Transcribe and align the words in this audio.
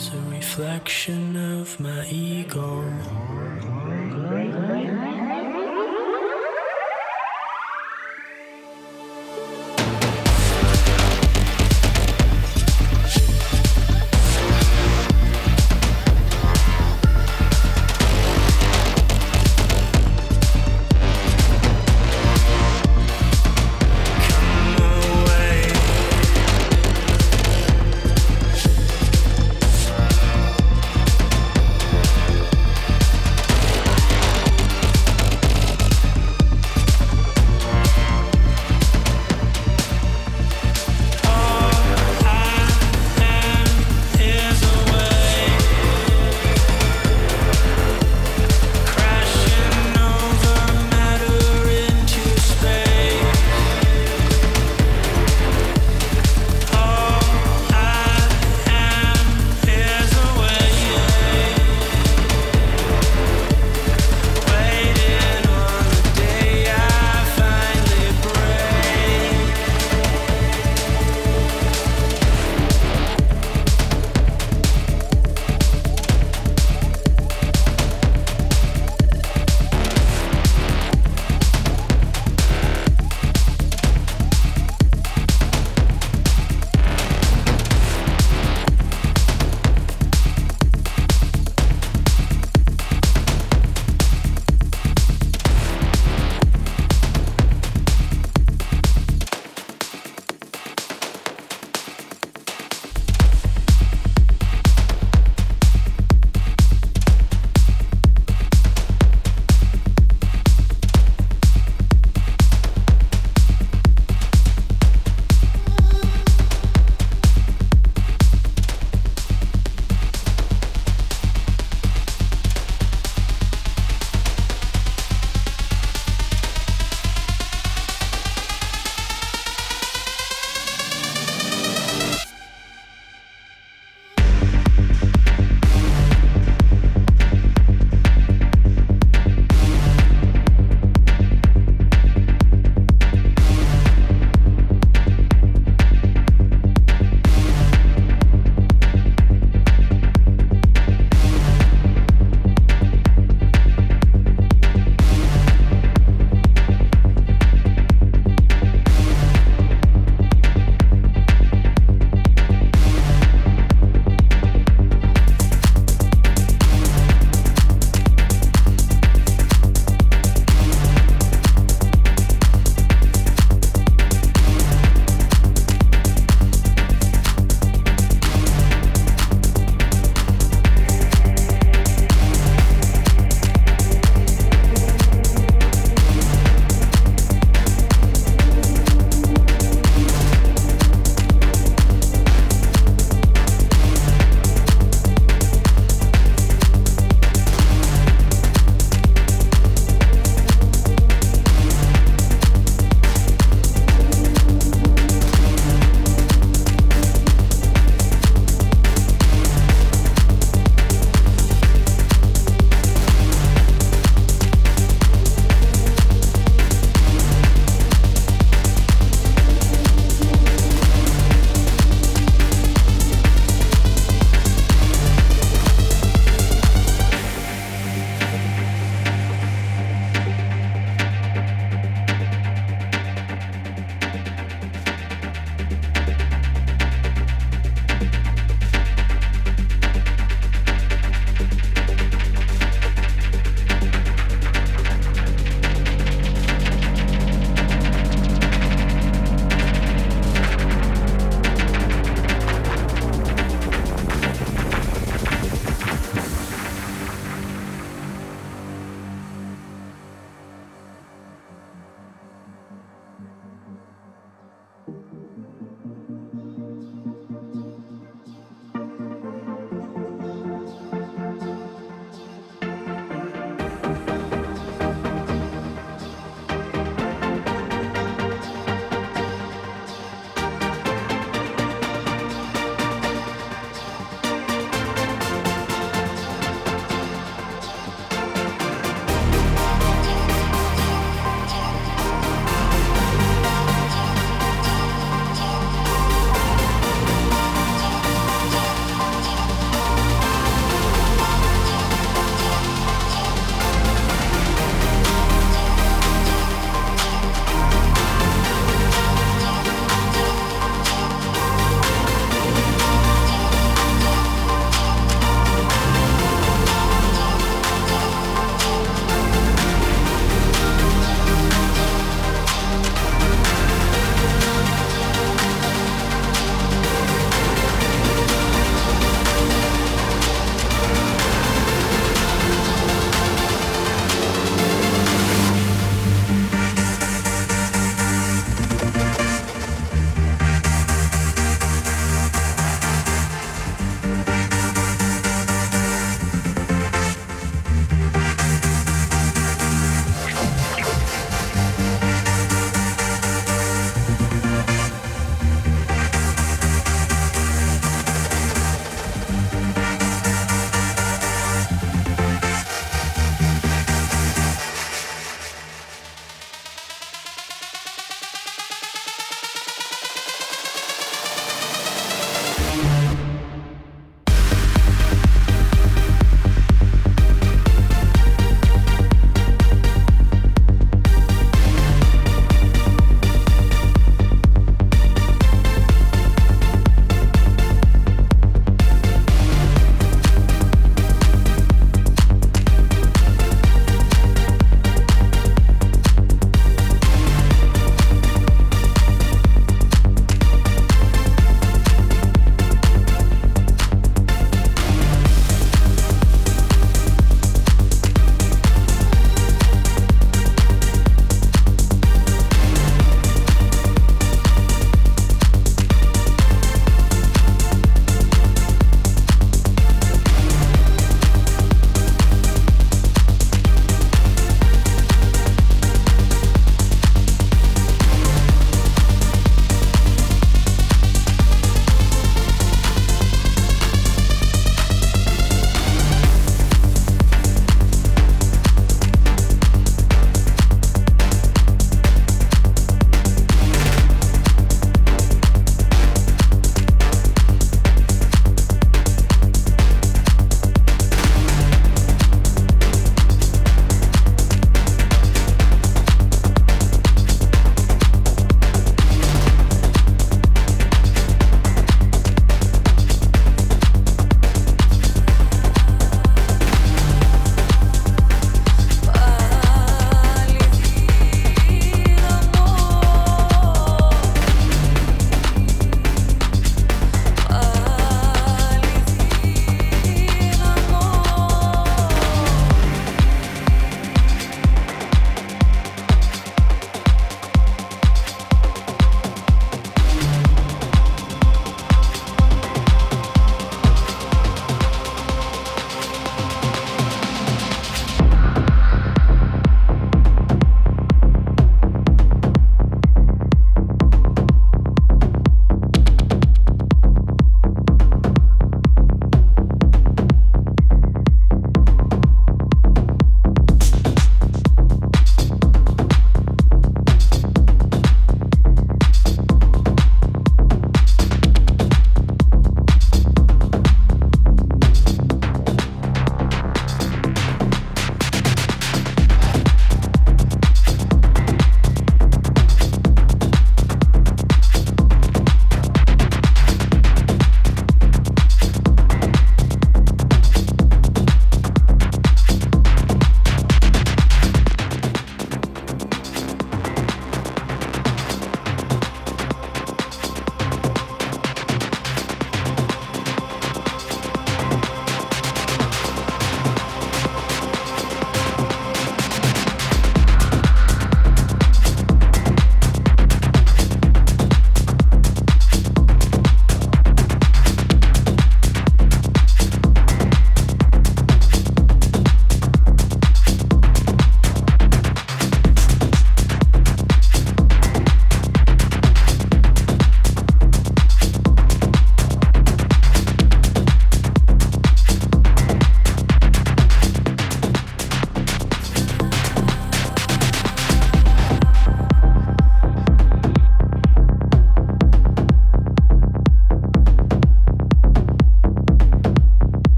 Is 0.00 0.14
a 0.14 0.20
reflection 0.30 1.36
of 1.36 1.78
my 1.78 2.06
ego. 2.06 2.80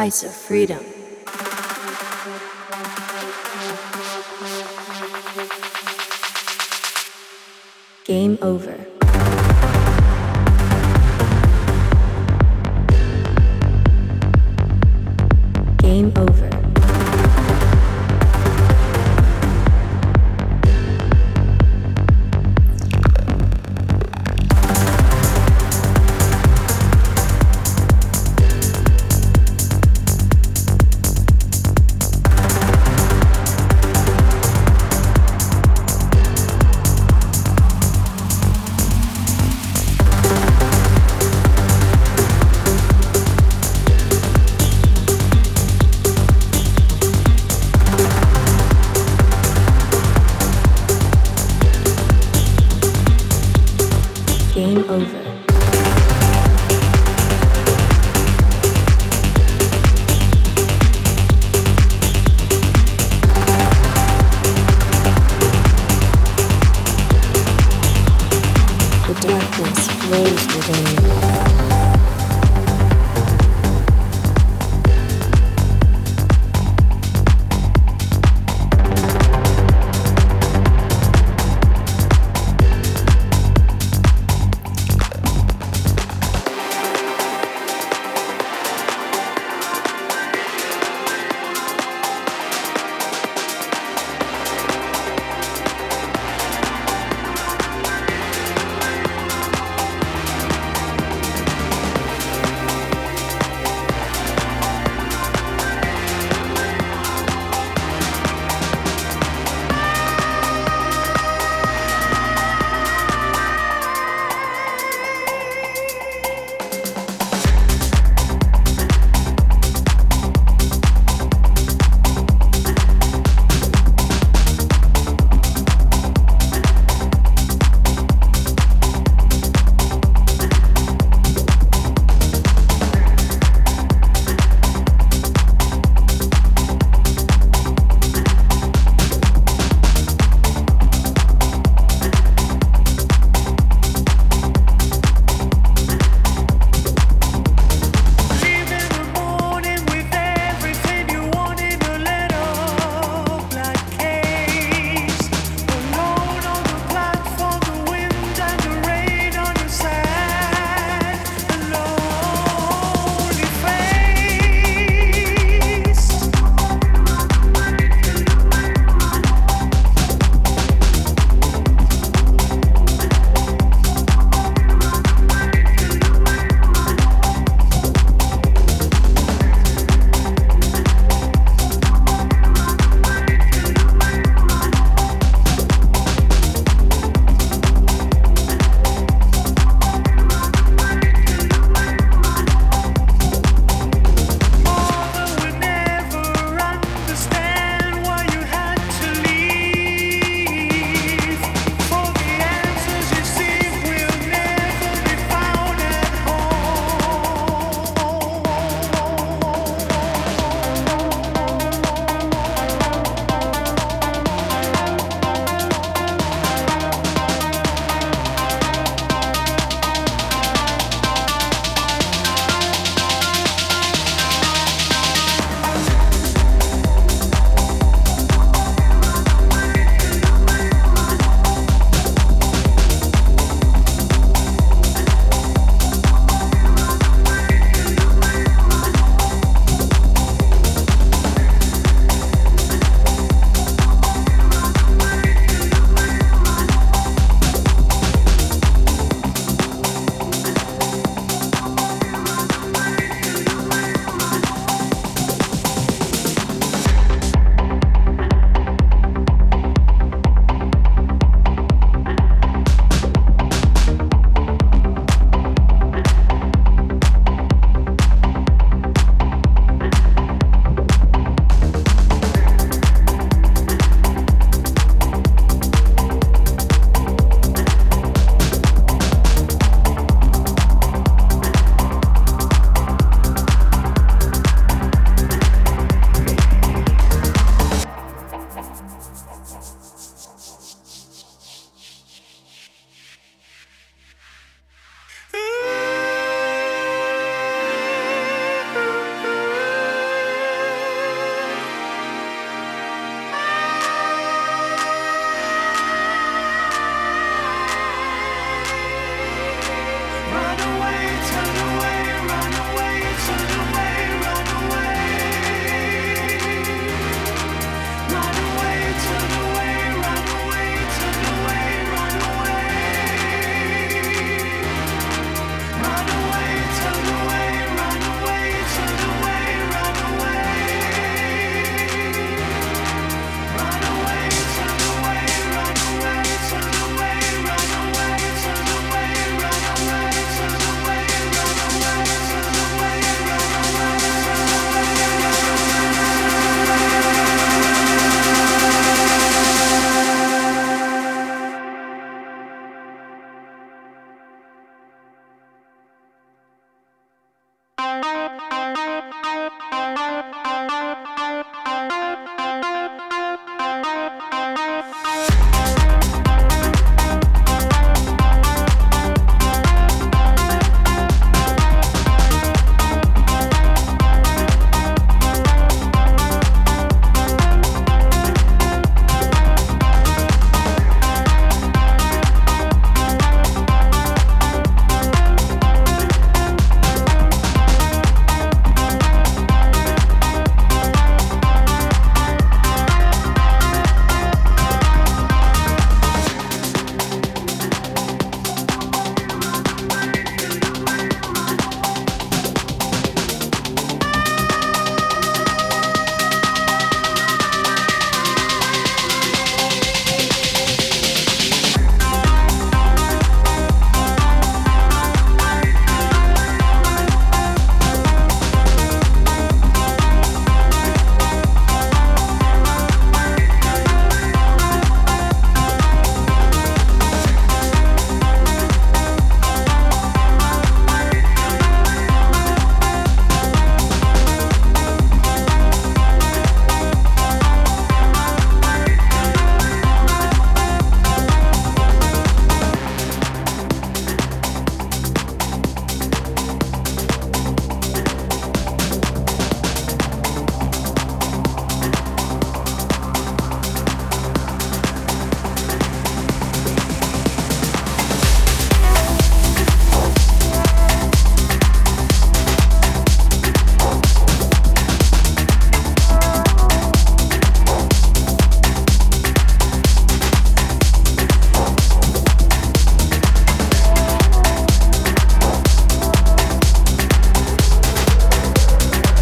Price 0.00 0.22
of 0.22 0.32
freedom. 0.32 0.89